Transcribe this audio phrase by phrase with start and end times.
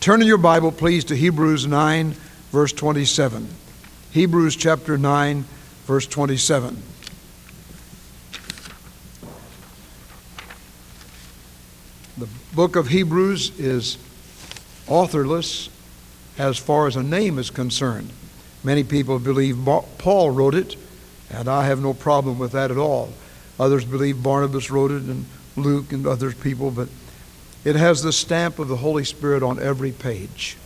[0.00, 2.12] Turn in your Bible, please, to Hebrews 9,
[2.52, 3.46] verse 27.
[4.12, 5.44] Hebrews chapter 9,
[5.84, 6.82] verse 27.
[12.16, 13.98] The book of Hebrews is
[14.88, 15.68] authorless
[16.38, 18.10] as far as a name is concerned.
[18.64, 19.58] Many people believe
[19.98, 20.76] Paul wrote it,
[21.28, 23.12] and I have no problem with that at all.
[23.58, 25.26] Others believe Barnabas wrote it, and
[25.56, 26.88] Luke and other people, but
[27.64, 30.56] it has the stamp of the Holy Spirit on every page.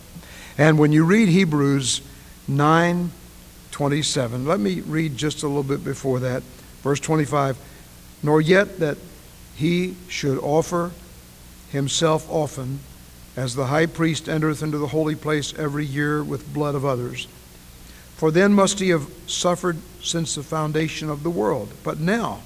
[0.57, 2.01] And when you read Hebrews
[2.47, 3.11] 9
[3.71, 6.43] 27, let me read just a little bit before that.
[6.81, 7.57] Verse 25
[8.23, 8.97] Nor yet that
[9.55, 10.91] he should offer
[11.69, 12.79] himself often,
[13.35, 17.27] as the high priest entereth into the holy place every year with blood of others.
[18.15, 21.73] For then must he have suffered since the foundation of the world.
[21.83, 22.39] But now,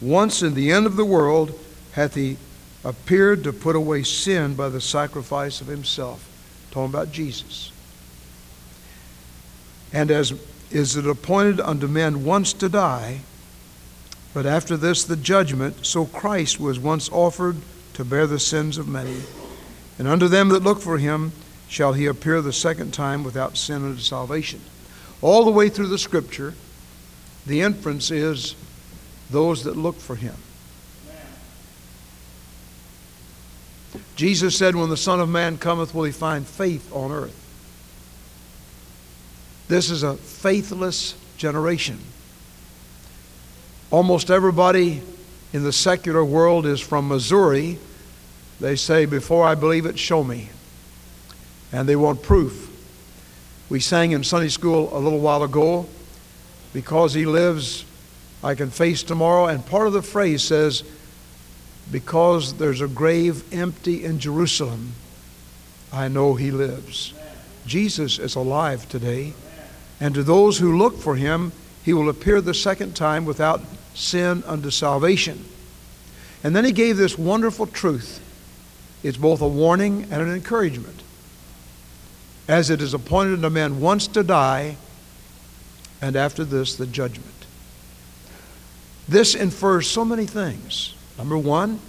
[0.00, 1.58] once in the end of the world,
[1.92, 2.38] hath he
[2.86, 6.28] appeared to put away sin by the sacrifice of himself.
[6.70, 7.72] Talking about Jesus.
[9.92, 10.32] And as
[10.70, 13.20] is it appointed unto men once to die,
[14.32, 17.56] but after this the judgment, so Christ was once offered
[17.94, 19.16] to bear the sins of many.
[19.98, 21.32] And unto them that look for him
[21.68, 24.60] shall he appear the second time without sin unto salvation.
[25.22, 26.54] All the way through the scripture,
[27.46, 28.54] the inference is
[29.30, 30.36] those that look for him.
[34.16, 37.42] Jesus said, When the Son of Man cometh, will he find faith on earth?
[39.68, 41.98] This is a faithless generation.
[43.90, 45.02] Almost everybody
[45.52, 47.78] in the secular world is from Missouri.
[48.60, 50.50] They say, Before I believe it, show me.
[51.72, 52.72] And they want proof.
[53.68, 55.86] We sang in Sunday school a little while ago,
[56.72, 57.84] Because he lives,
[58.42, 59.46] I can face tomorrow.
[59.46, 60.84] And part of the phrase says,
[61.90, 64.92] because there's a grave empty in Jerusalem,
[65.92, 67.14] I know he lives.
[67.66, 69.34] Jesus is alive today.
[70.00, 71.52] And to those who look for him,
[71.84, 73.62] he will appear the second time without
[73.94, 75.44] sin unto salvation.
[76.42, 78.20] And then he gave this wonderful truth.
[79.02, 81.02] It's both a warning and an encouragement.
[82.48, 84.76] As it is appointed unto men once to die,
[86.02, 87.46] and after this, the judgment.
[89.08, 90.95] This infers so many things.
[91.18, 91.80] Number one,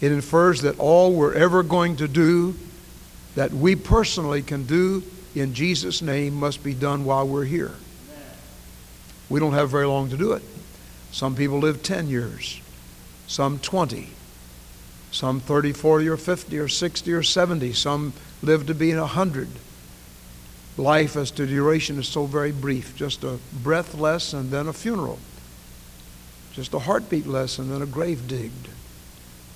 [0.00, 2.54] it infers that all we're ever going to do
[3.34, 5.02] that we personally can do
[5.34, 7.74] in Jesus' name must be done while we're here.
[9.28, 10.42] We don't have very long to do it.
[11.12, 12.60] Some people live 10 years,
[13.26, 14.08] some 20,
[15.12, 17.72] some 30, 40, or 50, or 60, or 70.
[17.72, 19.48] Some live to be 100.
[20.76, 24.72] Life as to duration is so very brief, just a breath less and then a
[24.72, 25.18] funeral.
[26.60, 28.68] Just a heartbeat less and a grave digged.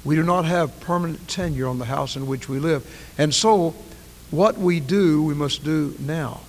[0.05, 2.83] We do not have permanent tenure on the house in which we live.
[3.19, 3.75] And so,
[4.31, 6.41] what we do, we must do now.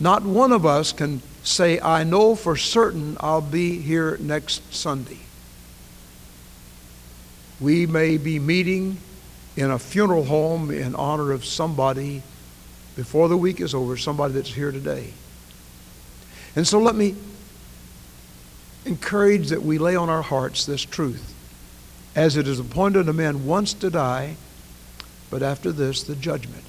[0.00, 5.18] Not one of us can say, I know for certain I'll be here next Sunday.
[7.60, 8.96] We may be meeting
[9.56, 12.22] in a funeral home in honor of somebody
[12.96, 15.12] before the week is over, somebody that's here today.
[16.56, 17.14] And so let me
[18.84, 21.34] encourage that we lay on our hearts this truth.
[22.14, 24.36] As it is appointed unto men once to die,
[25.30, 26.64] but after this, the judgment.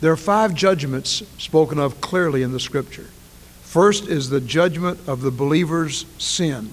[0.00, 3.08] There are five judgments spoken of clearly in the scripture.
[3.62, 6.72] First is the judgment of the believer's sin.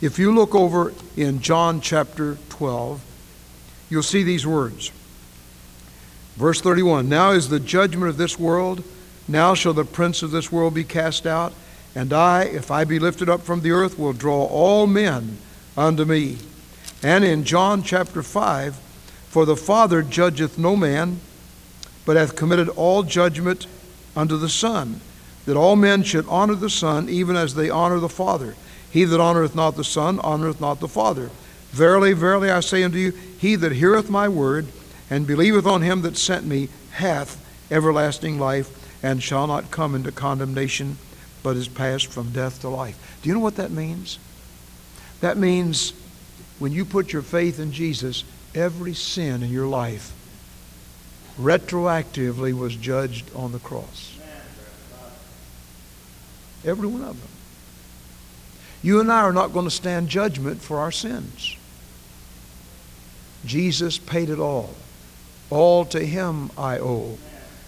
[0.00, 3.02] If you look over in John chapter 12,
[3.90, 4.90] you'll see these words.
[6.36, 8.82] Verse 31 Now is the judgment of this world.
[9.28, 11.52] Now shall the prince of this world be cast out.
[11.94, 15.38] And I, if I be lifted up from the earth, will draw all men
[15.76, 16.38] unto me.
[17.02, 18.76] And in John chapter 5,
[19.28, 21.20] for the Father judgeth no man,
[22.04, 23.66] but hath committed all judgment
[24.14, 25.00] unto the Son,
[25.46, 28.54] that all men should honor the Son, even as they honor the Father.
[28.90, 31.30] He that honoreth not the Son honoreth not the Father.
[31.70, 34.66] Verily, verily, I say unto you, he that heareth my word,
[35.08, 37.36] and believeth on him that sent me, hath
[37.70, 40.98] everlasting life, and shall not come into condemnation
[41.42, 43.18] but is passed from death to life.
[43.22, 44.18] Do you know what that means?
[45.20, 45.92] That means
[46.58, 50.12] when you put your faith in Jesus, every sin in your life
[51.38, 54.18] retroactively was judged on the cross.
[56.64, 57.30] Every one of them.
[58.82, 61.56] You and I are not going to stand judgment for our sins.
[63.44, 64.74] Jesus paid it all.
[65.48, 67.18] All to him I owe.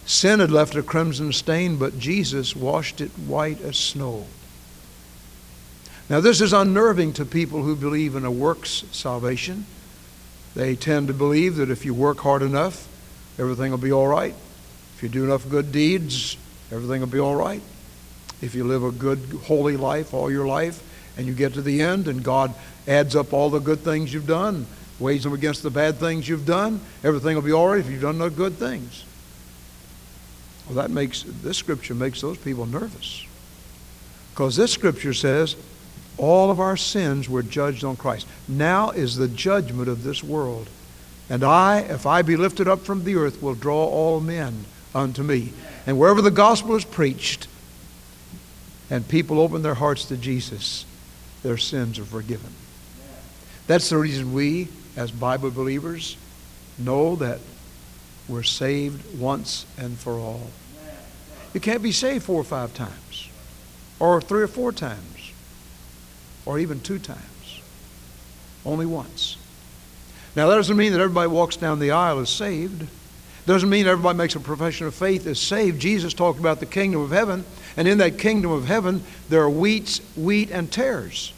[0.04, 4.26] Sin had left a crimson stain, but Jesus washed it white as snow.
[6.08, 9.64] Now, this is unnerving to people who believe in a works salvation.
[10.54, 12.88] They tend to believe that if you work hard enough,
[13.38, 14.34] everything will be all right.
[14.96, 16.37] If you do enough good deeds,
[16.70, 17.62] everything will be all right.
[18.43, 20.82] If you live a good, holy life all your life,
[21.16, 22.52] and you get to the end, and God
[22.88, 24.66] adds up all the good things you've done,
[24.98, 28.02] weighs them against the bad things you've done, everything will be all right if you've
[28.02, 29.05] done the good things.
[30.72, 33.26] Well, that makes, this scripture makes those people nervous.
[34.32, 35.54] Because this scripture says,
[36.16, 38.26] all of our sins were judged on Christ.
[38.48, 40.70] Now is the judgment of this world.
[41.28, 44.64] And I, if I be lifted up from the earth, will draw all men
[44.94, 45.52] unto me.
[45.86, 47.48] And wherever the gospel is preached
[48.88, 50.86] and people open their hearts to Jesus,
[51.42, 52.50] their sins are forgiven.
[53.66, 56.16] That's the reason we, as Bible believers,
[56.78, 57.40] know that
[58.26, 60.48] we're saved once and for all.
[61.54, 63.28] You can't be saved four or five times,
[63.99, 65.32] or three or four times,
[66.46, 67.60] or even two times.
[68.64, 69.37] Only once.
[70.34, 72.87] Now, that doesn't mean that everybody walks down the aisle is saved.
[73.44, 75.81] Doesn't mean everybody makes a profession of faith is saved.
[75.81, 77.44] Jesus talked about the kingdom of heaven,
[77.76, 81.32] and in that kingdom of heaven, there are wheats, wheat, and tares.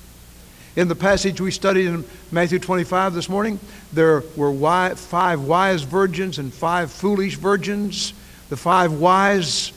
[0.76, 3.58] In the passage we studied in Matthew 25 this morning,
[3.92, 8.12] there were five wise virgins and five foolish virgins.
[8.48, 9.72] The five wise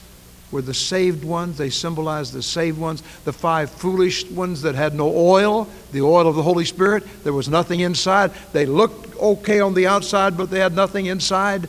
[0.52, 1.58] were the saved ones.
[1.58, 3.02] They symbolized the saved ones.
[3.26, 7.04] The five foolish ones that had no oil, the oil of the Holy Spirit.
[7.24, 8.32] There was nothing inside.
[8.54, 11.68] They looked okay on the outside, but they had nothing inside.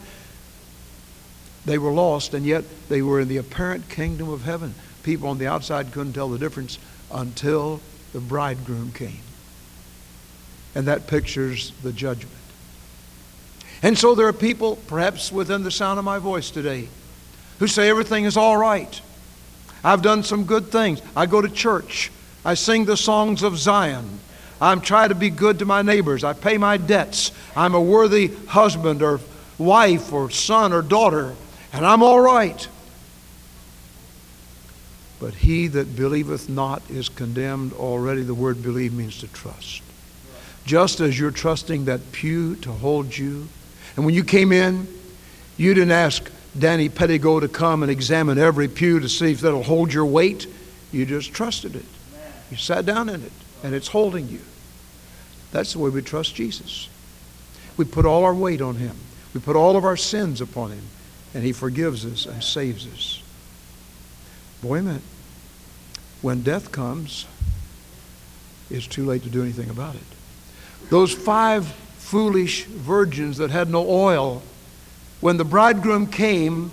[1.65, 4.75] They were lost, and yet they were in the apparent kingdom of heaven.
[5.03, 6.79] People on the outside couldn't tell the difference
[7.13, 7.81] until
[8.13, 9.21] the bridegroom came.
[10.75, 12.35] And that pictures the judgment.
[13.83, 16.89] And so there are people, perhaps within the sound of my voice today,
[17.59, 19.01] who say everything is all right.
[19.85, 21.01] I've done some good things.
[21.17, 22.11] I go to church.
[22.45, 24.21] I sing the songs of Zion.
[24.61, 26.25] I'm trying to be good to my neighbors.
[26.25, 27.33] I pay my debts.
[27.57, 29.21] I'm a worthy husband or
[29.57, 31.35] wife or son or daughter,
[31.73, 32.67] and I'm all right.
[35.21, 38.23] But he that believeth not is condemned already.
[38.23, 39.83] The word believe means to trust.
[40.65, 43.49] Just as you're trusting that pew to hold you.
[43.97, 44.87] And when you came in,
[45.57, 49.63] you didn't ask Danny Pettigo to come and examine every pew to see if that'll
[49.63, 50.47] hold your weight.
[50.93, 51.85] You just trusted it.
[52.51, 54.41] You sat down in it, and it's holding you.
[55.51, 56.89] That's the way we trust Jesus.
[57.77, 58.97] We put all our weight on Him,
[59.35, 60.85] we put all of our sins upon Him,
[61.35, 63.23] and He forgives us and saves us.
[64.63, 65.03] Boy, man,
[66.23, 67.27] when death comes,
[68.71, 70.91] it's too late to do anything about it.
[70.91, 71.67] Those five
[71.99, 74.43] foolish virgins that had no oil,
[75.21, 76.71] when the bridegroom came,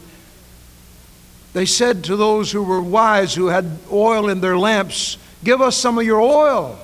[1.54, 5.78] they said to those who were wise, who had oil in their lamps, Give us
[5.78, 6.80] some of your oil.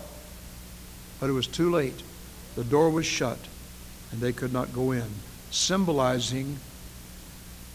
[1.19, 2.03] But it was too late.
[2.55, 3.39] The door was shut,
[4.11, 5.07] and they could not go in,
[5.49, 6.59] symbolizing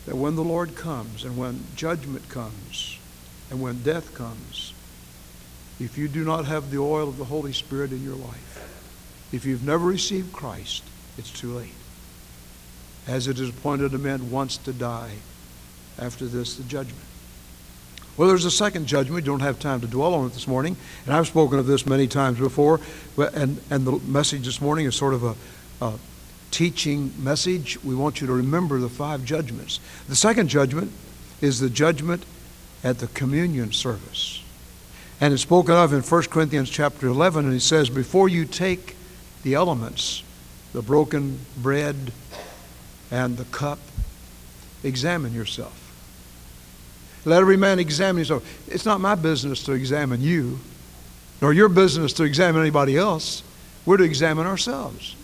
[0.06, 2.98] that when the Lord comes and when judgment comes,
[3.50, 4.74] and when death comes,
[5.80, 9.44] if you do not have the oil of the Holy Spirit in your life, if
[9.44, 10.84] you've never received Christ,
[11.18, 11.74] it's too late.
[13.06, 15.12] As it is appointed a man once to die,
[15.98, 17.02] after this, the judgment.
[18.16, 19.14] Well, there's a second judgment.
[19.14, 20.76] We don't have time to dwell on it this morning.
[21.04, 22.80] And I've spoken of this many times before.
[23.18, 25.34] And, and the message this morning is sort of a,
[25.82, 25.94] a
[26.50, 27.82] teaching message.
[27.84, 29.80] We want you to remember the five judgments.
[30.08, 30.92] The second judgment
[31.42, 32.25] is the judgment
[32.82, 34.42] at the communion service.
[35.20, 38.96] And it's spoken of in 1 Corinthians chapter 11, and he says, Before you take
[39.42, 40.22] the elements,
[40.72, 42.12] the broken bread
[43.10, 43.78] and the cup,
[44.82, 45.82] examine yourself.
[47.25, 48.68] Let every man examine himself.
[48.68, 50.58] It's not my business to examine you,
[51.40, 53.42] nor your business to examine anybody else.
[53.84, 55.16] We're to examine ourselves.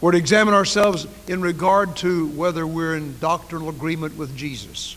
[0.00, 4.96] We're to examine ourselves in regard to whether we're in doctrinal agreement with Jesus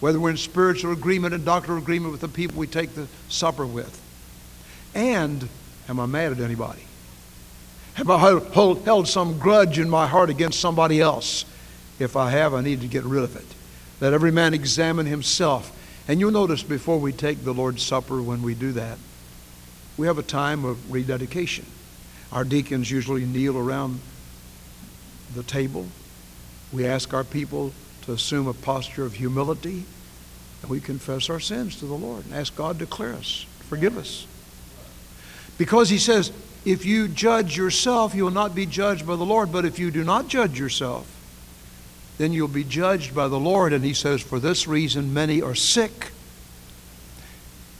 [0.00, 3.66] whether we're in spiritual agreement and doctrinal agreement with the people we take the supper
[3.66, 4.00] with.
[4.94, 5.48] And
[5.88, 6.80] am I mad at anybody?
[7.94, 11.44] Have I held some grudge in my heart against somebody else?
[11.98, 13.44] If I have, I need to get rid of it.
[14.00, 15.76] Let every man examine himself.
[16.08, 18.98] And you'll notice before we take the Lord's Supper, when we do that,
[19.96, 21.66] we have a time of rededication.
[22.32, 24.00] Our deacons usually kneel around
[25.34, 25.86] the table.
[26.72, 29.84] We ask our people to assume a posture of humility,
[30.62, 33.98] and we confess our sins to the Lord and ask God to clear us, forgive
[33.98, 34.26] us.
[35.58, 36.32] Because He says,
[36.64, 39.50] if you judge yourself, you will not be judged by the Lord.
[39.50, 41.06] But if you do not judge yourself,
[42.18, 43.72] then you'll be judged by the Lord.
[43.72, 46.12] And He says, for this reason, many are sick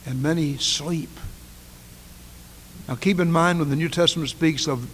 [0.05, 1.09] and many sleep.
[2.87, 4.89] Now, keep in mind when the New Testament speaks of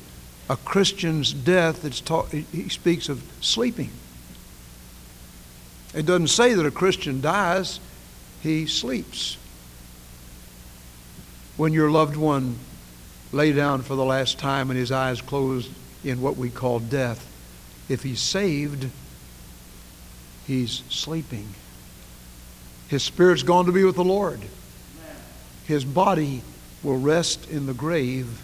[0.50, 3.90] a Christian's death, it's ta- he speaks of sleeping.
[5.94, 7.80] It doesn't say that a Christian dies,
[8.42, 9.38] he sleeps.
[11.56, 12.60] When your loved one
[13.38, 15.72] lay down for the last time and his eyes closed
[16.04, 17.26] in what we call death,
[17.88, 18.90] if he's saved,
[20.48, 21.48] he's sleeping.
[22.88, 24.40] His spirit's gone to be with the Lord.
[25.66, 26.42] His body
[26.82, 28.42] will rest in the grave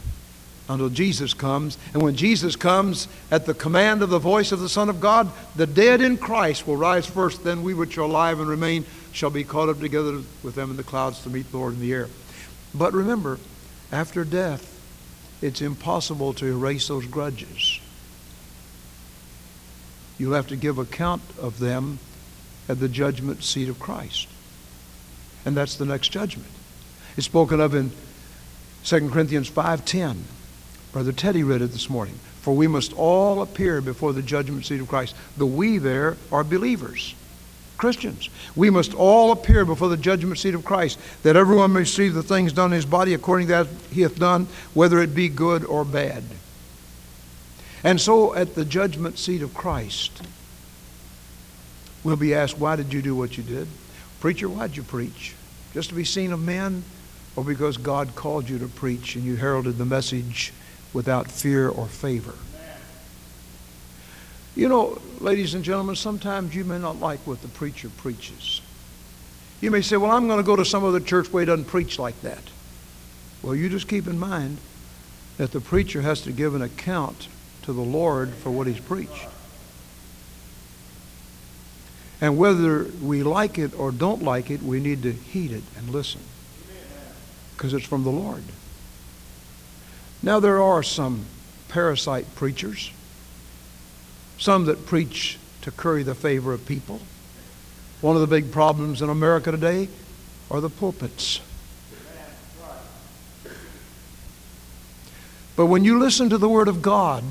[0.70, 1.78] until Jesus comes.
[1.94, 5.32] And when Jesus comes, at the command of the voice of the Son of God,
[5.56, 7.44] the dead in Christ will rise first.
[7.44, 10.78] Then we which are alive and remain shall be caught up together with them in
[10.78, 12.10] the clouds to meet the Lord in the air.
[12.76, 13.40] But remember,
[13.92, 14.73] after death,
[15.44, 17.80] it's impossible to erase those grudges.
[20.18, 22.00] You'll have to give account of them
[22.70, 24.28] at the judgment seat of Christ.
[25.46, 26.50] And that's the next judgment.
[27.18, 27.92] It's spoken of in
[28.86, 30.24] 2 Corinthians 5:10.
[30.94, 32.20] Brother Teddy read it this morning.
[32.42, 35.16] For we must all appear before the judgment seat of Christ.
[35.36, 37.16] The we there are believers,
[37.84, 38.30] Christians.
[38.56, 42.24] We must all appear before the judgment seat of Christ, that everyone may receive the
[42.24, 45.66] things done in his body according to that he hath done, whether it be good
[45.66, 46.24] or bad.
[47.84, 50.22] And so at the judgment seat of Christ,
[52.06, 53.68] we'll be asked, Why did you do what you did?
[54.22, 55.36] Preacher, why did you preach?
[55.74, 56.86] Just to be seen of men?
[57.36, 60.54] Or because God called you to preach and you heralded the message
[60.94, 62.36] without fear or favor.
[64.56, 68.62] You know, ladies and gentlemen, sometimes you may not like what the preacher preaches.
[69.62, 71.66] You may say, well, I'm going to go to some other church where he doesn't
[71.66, 72.44] preach like that.
[73.42, 74.58] Well, you just keep in mind
[75.38, 77.28] that the preacher has to give an account
[77.64, 79.28] to the Lord for what he's preached.
[82.22, 85.90] And whether we like it or don't like it, we need to heed it and
[85.90, 86.22] listen.
[87.56, 88.44] Because it's from the Lord.
[90.22, 91.26] Now, there are some
[91.68, 92.92] parasite preachers,
[94.44, 97.00] some that preach to curry the favor of people.
[98.02, 99.88] One of the big problems in America today
[100.52, 101.40] are the pulpits.
[105.56, 107.24] But when you listen to the Word of God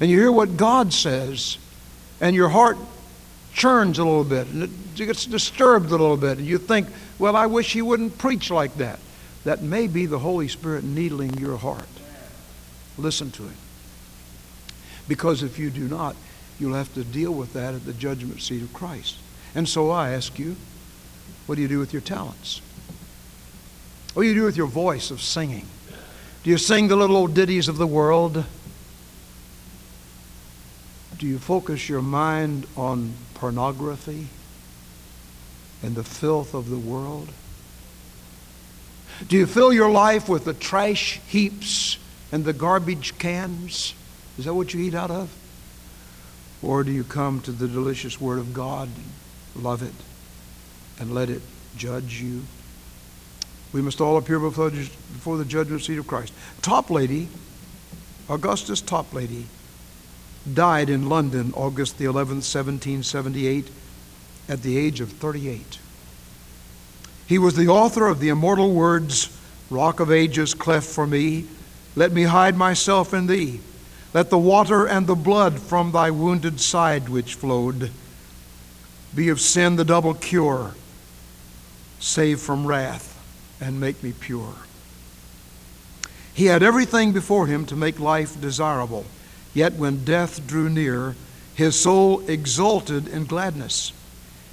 [0.00, 1.58] and you hear what God says,
[2.22, 2.78] and your heart
[3.52, 7.36] churns a little bit, and it gets disturbed a little bit, and you think, well,
[7.36, 8.98] I wish he wouldn't preach like that.
[9.44, 11.88] That may be the Holy Spirit needling your heart.
[12.96, 13.56] Listen to him.
[15.06, 16.16] Because if you do not,
[16.60, 19.16] you'll have to deal with that at the judgment seat of Christ.
[19.54, 20.56] And so I ask you,
[21.46, 22.60] what do you do with your talents?
[24.14, 25.66] What do you do with your voice of singing?
[26.42, 28.44] Do you sing the little old ditties of the world?
[31.18, 34.28] Do you focus your mind on pornography
[35.82, 37.30] and the filth of the world?
[39.28, 41.98] Do you fill your life with the trash heaps
[42.32, 43.94] and the garbage cans?
[44.38, 45.30] Is that what you eat out of?
[46.62, 48.88] Or do you come to the delicious Word of God
[49.56, 49.94] love it
[50.98, 51.42] and let it
[51.76, 52.42] judge you?
[53.72, 56.32] We must all appear before, the judgment seat of Christ.
[56.60, 57.28] Toplady,
[58.28, 59.44] Augustus Toplady,
[60.52, 63.68] died in London August the 11th, 1778,
[64.48, 65.78] at the age of 38.
[67.26, 69.36] He was the author of the immortal words,
[69.70, 71.46] Rock of Ages, cleft for me,
[71.94, 73.60] let me hide myself in thee.
[74.12, 77.90] Let the water and the blood from thy wounded side which flowed
[79.14, 80.74] be of sin the double cure,
[81.98, 83.16] save from wrath,
[83.60, 84.54] and make me pure.
[86.32, 89.04] He had everything before him to make life desirable,
[89.52, 91.16] yet when death drew near,
[91.54, 93.92] his soul exulted in gladness.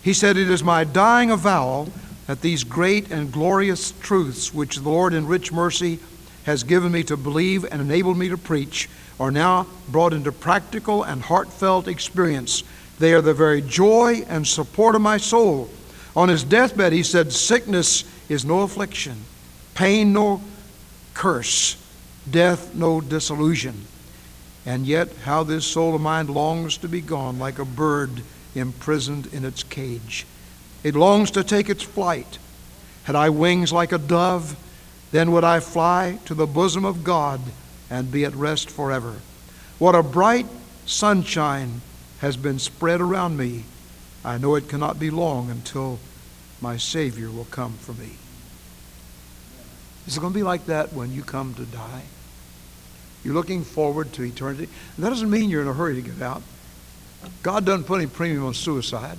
[0.01, 1.91] He said, It is my dying avowal
[2.25, 5.99] that these great and glorious truths which the Lord in rich mercy
[6.47, 8.89] has given me to believe and enabled me to preach
[9.19, 12.63] are now brought into practical and heartfelt experience.
[12.99, 15.69] They are the very joy and support of my soul.
[16.15, 19.17] On his deathbed, he said, Sickness is no affliction,
[19.75, 20.41] pain no
[21.13, 21.75] curse,
[22.31, 23.85] death no disillusion.
[24.65, 28.21] And yet, how this soul of mine longs to be gone like a bird
[28.55, 30.25] imprisoned in its cage.
[30.81, 32.37] It longs to take its flight.
[33.03, 34.55] Had I wings like a dove,
[35.11, 37.39] then would I fly to the bosom of God
[37.89, 39.15] and be at rest forever.
[39.79, 40.47] What a bright
[40.85, 41.81] sunshine
[42.19, 43.63] has been spread around me.
[44.25, 45.99] I know it cannot be long until
[46.59, 48.17] my Savior will come for me.
[50.07, 52.03] Is it going to be like that when you come to die?
[53.23, 54.69] You're looking forward to eternity.
[54.95, 56.41] And that doesn't mean you're in a hurry to get out.
[57.43, 59.17] God doesn't put any premium on suicide.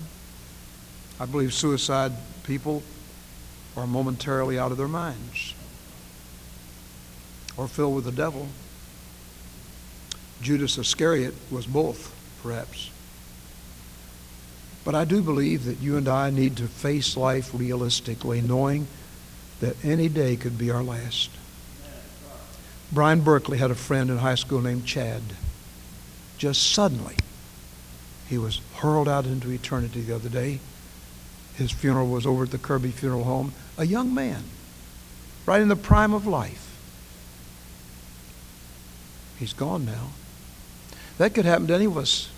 [1.20, 2.12] I believe suicide
[2.44, 2.82] people
[3.76, 5.54] are momentarily out of their minds
[7.58, 8.48] or filled with the devil.
[10.40, 12.90] Judas Iscariot was both, perhaps.
[14.84, 18.86] But I do believe that you and I need to face life realistically, knowing
[19.60, 21.30] that any day could be our last.
[22.92, 25.22] Brian Berkeley had a friend in high school named Chad.
[26.38, 27.16] Just suddenly,
[28.28, 30.60] he was hurled out into eternity the other day.
[31.56, 33.52] His funeral was over at the Kirby Funeral Home.
[33.76, 34.44] A young man,
[35.44, 36.67] right in the prime of life.
[39.38, 40.08] He's gone now.
[41.18, 42.30] That could happen to any of us.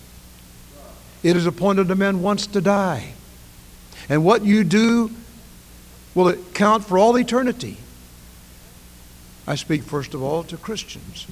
[1.23, 3.13] It is appointed a man once to die.
[4.09, 5.11] And what you do
[6.15, 7.77] will count for all eternity.
[9.47, 11.27] I speak first of all to Christians.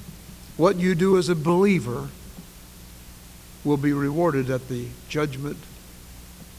[0.58, 2.10] What you do as a believer
[3.64, 5.58] will be rewarded at the judgment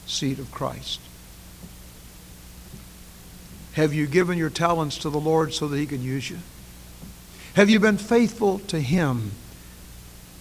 [0.06, 1.00] seat of Christ.
[3.74, 6.38] Have you given your talents to the Lord so that He can use you?
[7.54, 9.32] Have you been faithful to Him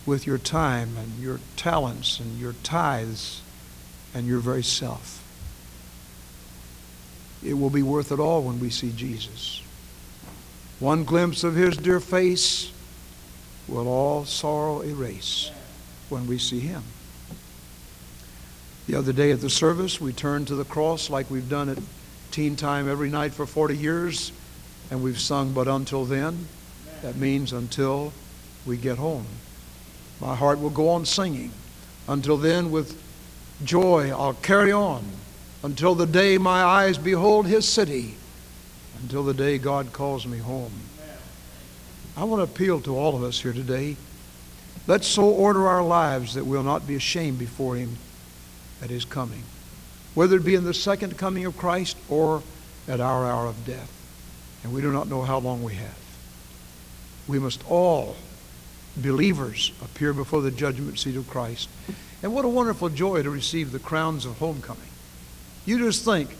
[0.06, 3.42] with your time and your talents and your tithes
[4.14, 5.26] and your very self?
[7.44, 9.64] It will be worth it all when we see Jesus.
[10.80, 12.72] One glimpse of His dear face
[13.68, 15.50] will all sorrow erase
[16.10, 16.84] when we see Him.
[18.86, 21.80] The other day at the service, we turned to the cross like we've done at
[22.30, 24.32] teen time every night for 40 years,
[24.92, 26.48] and we've sung, But Until Then.
[27.02, 28.14] That means until
[28.66, 29.26] we get home.
[30.20, 31.52] My heart will go on singing.
[32.08, 33.02] Until then, with
[33.64, 35.04] joy, I'll carry on
[35.64, 38.16] until the day my eyes behold his city,
[39.02, 40.72] until the day God calls me home.
[42.16, 43.96] I want to appeal to all of us here today.
[44.88, 47.98] Let's so order our lives that we'll not be ashamed before him
[48.82, 49.44] at his coming,
[50.16, 52.42] whether it be in the second coming of Christ or
[52.88, 53.92] at our hour of death.
[54.64, 56.09] And we do not know how long we have.
[57.30, 58.16] We must all,
[58.98, 61.70] believers, appear before the judgment seat of Christ.
[62.24, 64.82] And what a wonderful joy to receive the crowns of homecoming.
[65.64, 66.32] You just think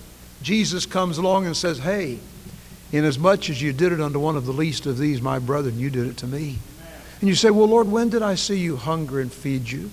[0.42, 2.18] Jesus comes along and says, Hey,
[2.92, 5.92] inasmuch as you did it unto one of the least of these, my brethren, you
[5.92, 6.58] did it to me.
[7.20, 9.92] And you say, Well, Lord, when did I see you hunger and feed you?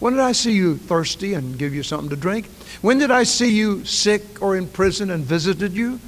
[0.00, 2.46] When did I see you thirsty and give you something to drink?
[2.82, 5.98] When did I see you sick or in prison and visited you?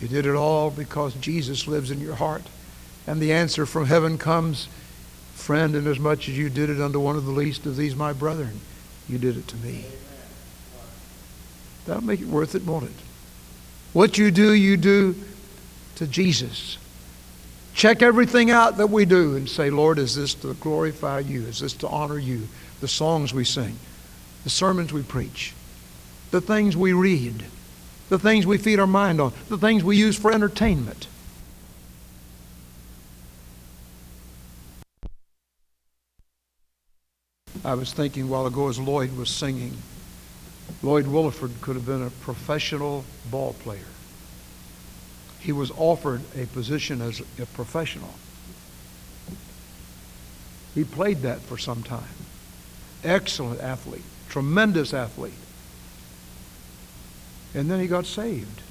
[0.00, 2.42] You did it all because Jesus lives in your heart.
[3.06, 4.68] And the answer from heaven comes,
[5.34, 8.60] Friend, inasmuch as you did it unto one of the least of these, my brethren,
[9.08, 9.84] you did it to me.
[11.86, 12.96] That'll make it worth it, won't it?
[13.94, 15.14] What you do, you do
[15.94, 16.76] to Jesus.
[17.72, 21.42] Check everything out that we do and say, Lord, is this to glorify you?
[21.42, 22.48] Is this to honor you?
[22.80, 23.76] The songs we sing,
[24.44, 25.54] the sermons we preach,
[26.30, 27.44] the things we read,
[28.08, 31.06] the things we feed our mind on, the things we use for entertainment.
[37.64, 39.76] I was thinking a while ago as Lloyd was singing
[40.82, 43.80] Lloyd Williford could have been a professional ball player.
[45.40, 48.14] He was offered a position as a professional.
[50.74, 52.04] He played that for some time.
[53.02, 55.32] Excellent athlete, tremendous athlete.
[57.58, 58.62] And then he got saved.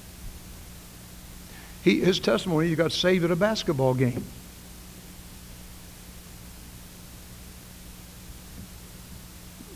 [1.84, 4.24] He, his testimony, he got saved at a basketball game.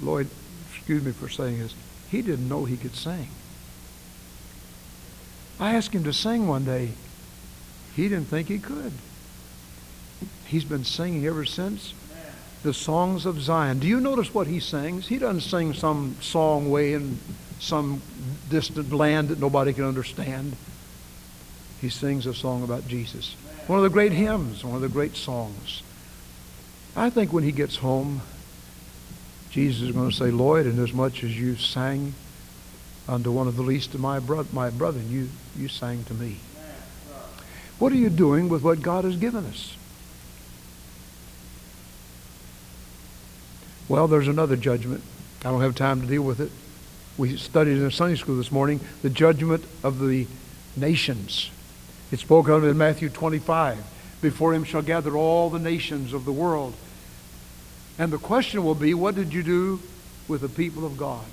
[0.00, 0.28] Lloyd,
[0.74, 1.74] excuse me for saying this,
[2.10, 3.28] he didn't know he could sing.
[5.60, 6.92] I asked him to sing one day.
[7.94, 8.92] He didn't think he could.
[10.46, 11.92] He's been singing ever since.
[12.62, 13.78] The songs of Zion.
[13.78, 15.08] Do you notice what he sings?
[15.08, 17.18] He doesn't sing some song way in
[17.62, 18.02] some
[18.50, 20.56] distant land that nobody can understand.
[21.80, 23.36] He sings a song about Jesus.
[23.68, 25.84] One of the great hymns, one of the great songs.
[26.96, 28.22] I think when he gets home,
[29.50, 32.14] Jesus is going to say, Lloyd, inasmuch as you sang
[33.08, 36.38] unto one of the least of my, bro- my brethren, you, you sang to me.
[37.78, 39.76] What are you doing with what God has given us?
[43.88, 45.02] Well, there's another judgment.
[45.44, 46.50] I don't have time to deal with it.
[47.18, 50.26] We studied in Sunday school this morning the judgment of the
[50.76, 51.50] nations.
[52.10, 53.78] It's spoken of in Matthew 25.
[54.22, 56.74] Before him shall gather all the nations of the world.
[57.98, 59.80] And the question will be, what did you do
[60.28, 61.24] with the people of God?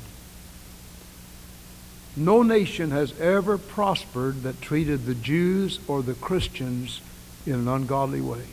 [2.15, 6.99] No nation has ever prospered that treated the Jews or the Christians
[7.45, 8.43] in an ungodly way.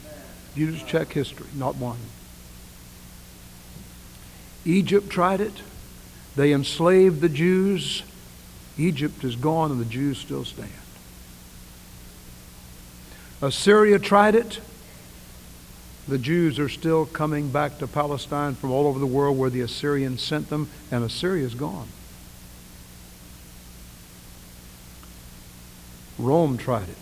[0.54, 1.98] You just check history, not one.
[4.64, 5.54] Egypt tried it.
[6.36, 8.02] They enslaved the Jews.
[8.78, 10.70] Egypt is gone and the Jews still stand.
[13.40, 14.60] Assyria tried it.
[16.08, 19.60] The Jews are still coming back to Palestine from all over the world where the
[19.60, 21.88] Assyrians sent them, and Assyria is gone.
[26.18, 26.96] Rome tried it.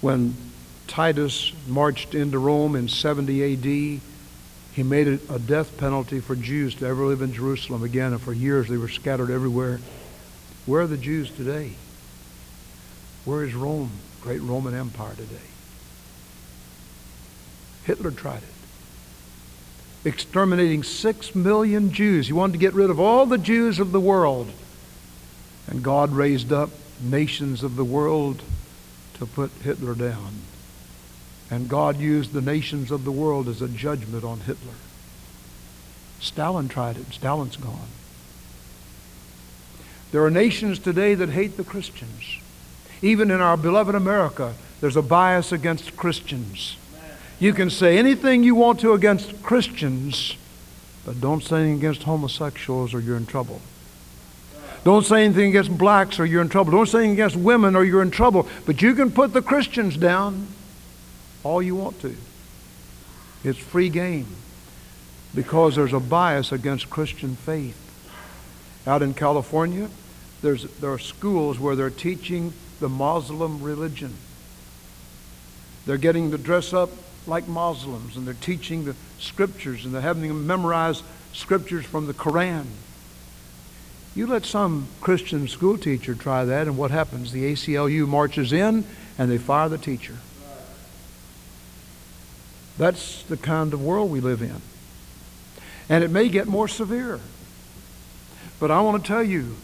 [0.00, 0.36] When
[0.88, 4.00] Titus marched into Rome in 70 AD,
[4.72, 8.20] he made it a death penalty for Jews to ever live in Jerusalem again, and
[8.20, 9.80] for years they were scattered everywhere.
[10.64, 11.72] Where are the Jews today?
[13.24, 13.90] Where is Rome,
[14.22, 15.48] great Roman Empire today?
[17.84, 20.08] Hitler tried it.
[20.08, 22.26] Exterminating six million Jews.
[22.26, 24.50] He wanted to get rid of all the Jews of the world.
[25.66, 28.42] And God raised up nations of the world
[29.14, 30.42] to put Hitler down.
[31.52, 34.72] And God used the nations of the world as a judgment on Hitler.
[36.18, 37.12] Stalin tried it.
[37.12, 37.88] Stalin's gone.
[40.12, 42.38] There are nations today that hate the Christians.
[43.02, 46.78] Even in our beloved America, there's a bias against Christians.
[47.38, 50.38] You can say anything you want to against Christians,
[51.04, 53.60] but don't say anything against homosexuals or you're in trouble.
[54.84, 56.72] Don't say anything against blacks or you're in trouble.
[56.72, 58.48] Don't say anything against women or you're in trouble.
[58.64, 60.46] But you can put the Christians down
[61.44, 62.14] all you want to.
[63.44, 64.26] It's free game
[65.34, 67.78] because there's a bias against Christian faith.
[68.86, 69.88] Out in California,
[70.42, 74.14] there's, there are schools where they're teaching the Muslim religion.
[75.86, 76.90] They're getting to dress up
[77.26, 81.02] like Muslims and they're teaching the scriptures and they're having them memorize
[81.32, 82.66] scriptures from the Koran.
[84.14, 87.32] You let some Christian school teacher try that, and what happens?
[87.32, 88.84] The ACLU marches in
[89.16, 90.16] and they fire the teacher.
[92.82, 94.60] That's the kind of world we live in.
[95.88, 97.20] And it may get more severe.
[98.58, 99.54] But I want to tell you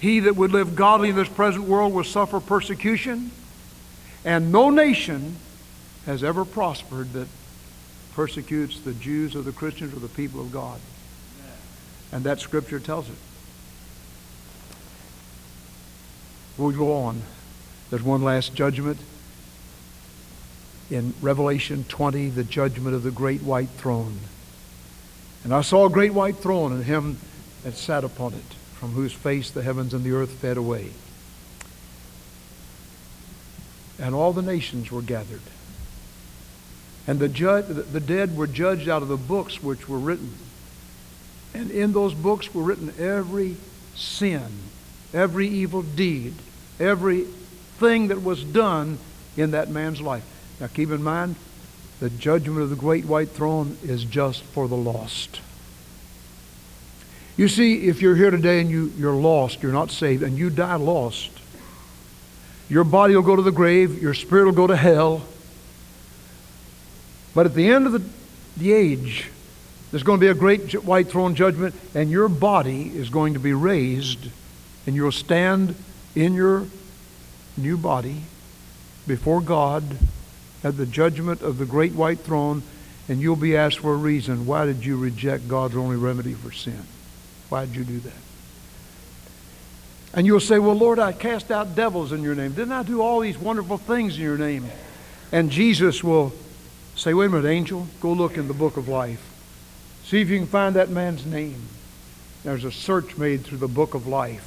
[0.00, 3.30] he that would live godly in this present world will suffer persecution,
[4.22, 5.36] and no nation
[6.04, 7.28] has ever prospered that
[8.12, 10.78] persecutes the Jews or the Christians or the people of God.
[12.12, 13.16] And that scripture tells it.
[16.58, 17.22] We'll go on.
[17.88, 18.98] There's one last judgment.
[20.90, 24.18] In Revelation 20, the judgment of the great white throne.
[25.44, 27.18] And I saw a great white throne and him
[27.62, 30.90] that sat upon it, from whose face the heavens and the earth fed away.
[33.98, 35.42] And all the nations were gathered.
[37.06, 40.34] And the, ju- the dead were judged out of the books which were written.
[41.54, 43.56] And in those books were written every
[43.94, 44.48] sin,
[45.12, 46.34] every evil deed,
[46.78, 48.98] everything that was done
[49.36, 50.24] in that man's life.
[50.60, 51.36] Now keep in mind,
[52.00, 55.40] the judgment of the great white throne is just for the lost.
[57.36, 60.50] You see, if you're here today and you, you're lost, you're not saved, and you
[60.50, 61.30] die lost,
[62.68, 65.22] your body will go to the grave, your spirit will go to hell.
[67.34, 68.02] But at the end of the,
[68.56, 69.30] the age,
[69.90, 73.40] there's going to be a great white throne judgment, and your body is going to
[73.40, 74.28] be raised,
[74.86, 75.74] and you'll stand
[76.14, 76.66] in your
[77.56, 78.22] new body
[79.06, 79.98] before God
[80.62, 82.62] at the judgment of the great white throne,
[83.08, 84.46] and you'll be asked for a reason.
[84.46, 86.84] Why did you reject God's only remedy for sin?
[87.48, 88.12] Why did you do that?
[90.12, 92.52] And you'll say, Well, Lord, I cast out devils in your name.
[92.52, 94.66] Didn't I do all these wonderful things in your name?
[95.32, 96.32] And Jesus will
[96.96, 99.26] say, Wait a minute, angel, go look in the book of life.
[100.04, 101.68] See if you can find that man's name.
[102.42, 104.46] There's a search made through the book of life.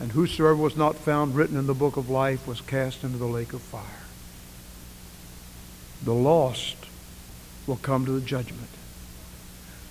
[0.00, 3.26] And whosoever was not found written in the book of life was cast into the
[3.26, 4.05] lake of fire.
[6.04, 6.76] The lost
[7.66, 8.68] will come to the judgment.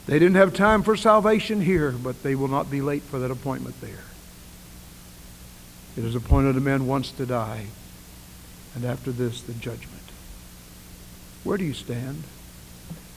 [0.06, 3.32] They didn't have time for salvation here, but they will not be late for that
[3.32, 4.04] appointment there.
[5.98, 7.68] It is appointed a man once to die,
[8.76, 10.04] and after this, the judgment.
[11.44, 12.24] Where do you stand?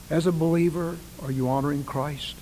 [0.09, 2.35] As a believer, are you honoring Christ?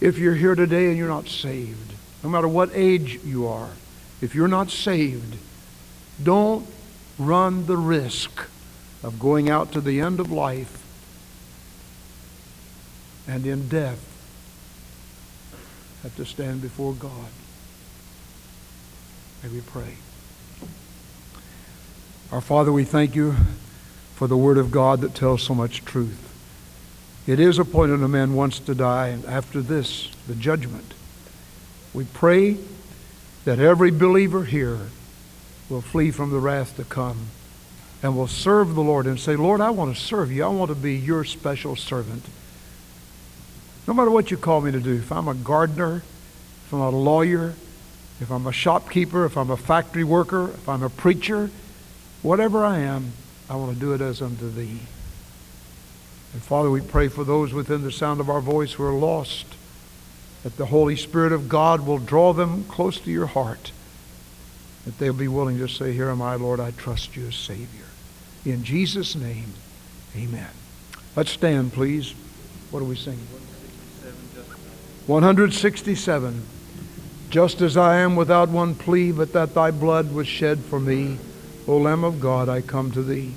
[0.00, 3.70] If you're here today and you're not saved, no matter what age you are,
[4.20, 5.36] if you're not saved,
[6.22, 6.68] don't
[7.18, 8.46] run the risk
[9.02, 10.84] of going out to the end of life
[13.26, 14.04] and in death
[16.02, 17.28] have to stand before God.
[19.42, 19.96] May we pray.
[22.32, 23.34] Our Father, we thank you
[24.14, 26.24] for the Word of God that tells so much truth.
[27.26, 30.94] It is appointed a man once to die, and after this, the judgment.
[31.92, 32.56] We pray
[33.44, 34.88] that every believer here
[35.68, 37.28] will flee from the wrath to come
[38.02, 40.44] and will serve the Lord and say, Lord, I want to serve you.
[40.44, 42.24] I want to be your special servant.
[43.86, 46.02] No matter what you call me to do, if I'm a gardener,
[46.66, 47.54] if I'm a lawyer,
[48.20, 51.50] if I'm a shopkeeper, if I'm a factory worker, if I'm a preacher,
[52.22, 53.12] Whatever I am,
[53.48, 54.80] I want to do it as unto thee.
[56.32, 59.46] And Father, we pray for those within the sound of our voice who are lost,
[60.42, 63.70] that the Holy Spirit of God will draw them close to your heart,
[64.84, 67.86] that they'll be willing to say, Here am I, Lord, I trust you as Savior.
[68.44, 69.52] In Jesus' name,
[70.16, 70.48] amen.
[71.16, 72.14] Let's stand, please.
[72.70, 73.26] What are we singing?
[75.06, 76.42] 167.
[77.30, 81.18] Just as I am without one plea, but that thy blood was shed for me,
[81.66, 83.34] O Lamb of God, I come to thee.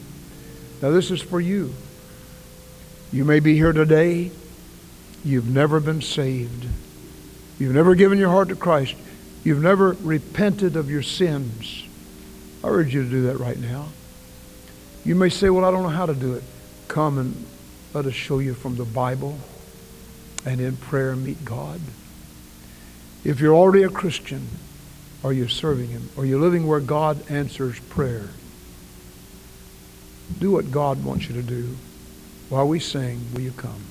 [0.81, 1.73] Now, this is for you.
[3.11, 4.31] You may be here today.
[5.23, 6.65] You've never been saved.
[7.59, 8.95] You've never given your heart to Christ.
[9.43, 11.85] You've never repented of your sins.
[12.63, 13.87] I urge you to do that right now.
[15.03, 16.43] You may say, Well, I don't know how to do it.
[16.87, 17.45] Come and
[17.93, 19.39] let us show you from the Bible
[20.45, 21.81] and in prayer meet God.
[23.23, 24.47] If you're already a Christian,
[25.23, 26.09] are you serving Him?
[26.17, 28.29] Are you living where God answers prayer?
[30.39, 31.77] Do what God wants you to do.
[32.49, 33.83] While we sing, will you come?